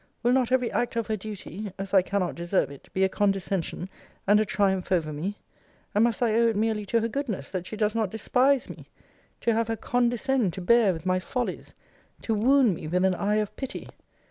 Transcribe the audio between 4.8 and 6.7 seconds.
over me? And must I owe it